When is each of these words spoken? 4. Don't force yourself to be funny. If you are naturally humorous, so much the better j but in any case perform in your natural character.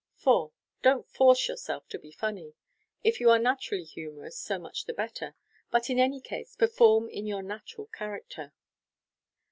4. 0.15 0.51
Don't 0.81 1.07
force 1.07 1.47
yourself 1.47 1.87
to 1.89 1.99
be 1.99 2.09
funny. 2.11 2.55
If 3.03 3.19
you 3.19 3.29
are 3.29 3.37
naturally 3.37 3.83
humorous, 3.83 4.35
so 4.35 4.57
much 4.57 4.85
the 4.85 4.93
better 4.95 5.27
j 5.27 5.35
but 5.69 5.91
in 5.91 5.99
any 5.99 6.19
case 6.19 6.55
perform 6.55 7.07
in 7.07 7.27
your 7.27 7.43
natural 7.43 7.85
character. 7.85 8.51